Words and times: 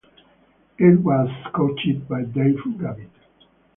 It 0.79 0.99
was 1.01 1.29
coached 1.53 2.09
by 2.09 2.23
Dave 2.23 2.57
Gavitt. 2.79 3.11